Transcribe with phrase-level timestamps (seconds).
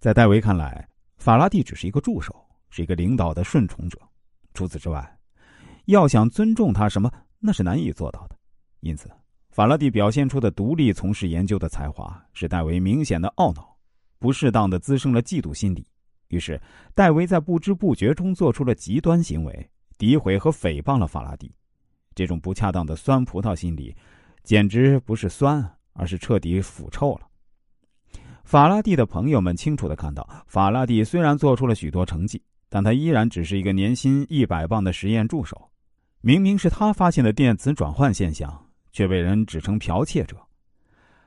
[0.00, 2.34] 在戴维看来，法拉第只是一个助手，
[2.70, 4.00] 是一个领导的顺从者。
[4.54, 5.18] 除此之外，
[5.84, 8.34] 要想尊重他什么，那是难以做到的。
[8.80, 9.10] 因此，
[9.50, 13.76] 法拉第表现出的独立从事研究的才华，使戴维明显的懊恼，
[14.18, 15.86] 不适当的滋生了嫉妒心理。
[16.28, 16.58] 于是，
[16.94, 21.54] 戴维在不知不觉中做出了极端行为，诋毁和诽谤了法拉第。
[22.14, 23.94] 这种不恰当的酸葡萄心理，
[24.44, 25.62] 简直不是酸，
[25.92, 27.26] 而是彻底腐臭了。
[28.50, 35.70] 法拉第的朋友们清楚的看到，法拉第虽然做出了许多成绩，但他依然只是一个年薪一百磅的实验助手。
[36.20, 40.36] 明明是他发现的电磁转换现象，却被人指称剽窃者。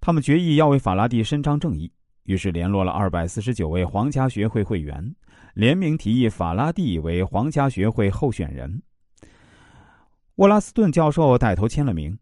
[0.00, 1.88] 他们决意要为法拉第伸张正义。
[2.24, 5.14] 于是联络了二百四十九位皇家学会会员，
[5.54, 8.82] 联名提议法拉第为皇家学会候选人。
[10.34, 12.18] 沃拉斯顿教授带头签了名。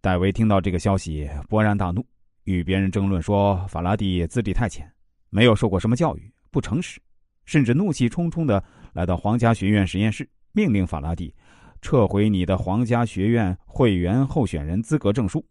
[0.00, 2.06] 戴维听到这个消息，勃然大怒，
[2.44, 4.90] 与别人争论说法拉第资历太浅，
[5.30, 7.00] 没有受过什么教育，不诚实，
[7.44, 11.34] 甚至怒气冲冲的来到皇家学院实验室，命令法拉第
[11.80, 15.44] 撤回你的皇家学院会员候选人资格证书。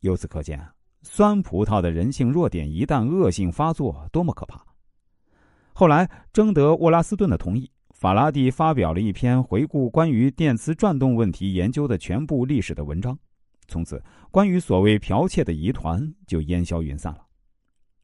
[0.00, 0.60] 由此可见。
[1.02, 4.62] 酸葡萄的人性弱点一旦恶性发作，多么可怕！
[5.72, 13.18] 后来征得沃拉斯顿的同意，法拉第发表了一篇回顾关于电磁转动问题研究的全部历史的文章。
[13.70, 17.24] 从此，关于所谓剽窃的疑团就烟消云散了。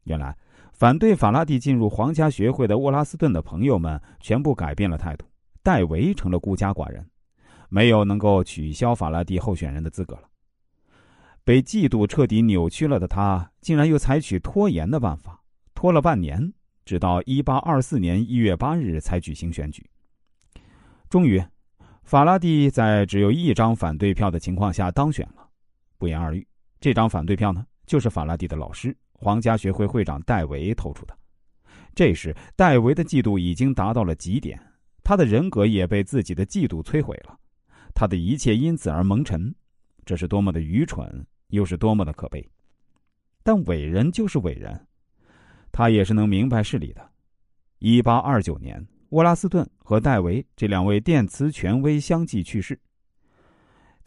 [0.05, 0.35] 原来，
[0.71, 5.25] 反对法拉第进入皇家学会的沃拉斯顿的朋友们全部改变了态度，
[5.61, 7.05] 戴维成了孤家寡人，
[7.67, 10.23] 没有能够取消法拉第候选人的资格了。
[11.43, 15.41] 被嫉妒彻底扭曲了的他，竟然又采取拖延的办法，
[15.73, 16.53] 拖了半年，
[16.85, 19.89] 直到一八二四年一月八日才举行选举。
[21.09, 21.43] 终于，
[22.03, 25.46] 法拉第在只有一张反对票的情况下当选了。
[25.97, 26.47] 不言而喻，
[26.79, 31.17] 这张反对票呢，就是法拉第的老师皇家学会会长戴维投出的。
[31.95, 34.59] 这时，戴维的嫉妒已经达到了极点，
[35.03, 37.37] 他的人格也被自己的嫉妒摧毁了，
[37.95, 39.53] 他的一切因此而蒙尘。
[40.05, 41.25] 这是多么的愚蠢！
[41.49, 42.45] 又是多么的可悲，
[43.41, 44.87] 但伟人就是伟人，
[45.71, 47.09] 他也是能明白事理的。
[47.79, 52.77] 一八二九年，沃拉斯顿和戴维这两位电磁权威相继去世。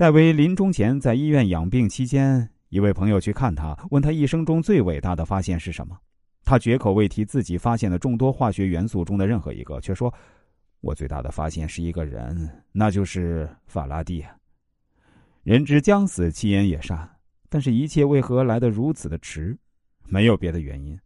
[0.01, 5.95] 戴维临终前在医院养病期间，一位朋友去看他，问他一生中最伟大的发现是什么。
[6.43, 10.11] 他绝口未提自己发现的众多化学元素中的任何一个，却说
[10.81, 14.25] ：“我最大的发现是一个人，那就是法拉第。”
[15.45, 17.07] 人之将死，其言也善。
[17.51, 19.55] 但是，一切为何来得如此的迟？
[20.07, 20.99] 没有别的原因，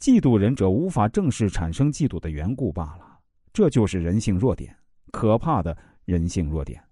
[0.00, 3.20] 嫉妒人者无法正视产生嫉妒的缘故罢了。
[3.52, 4.76] 这就是人性弱点，
[5.12, 6.82] 可怕的人性弱点。